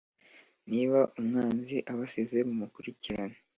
[0.71, 3.37] niba umwanzi abasize mumukurikirane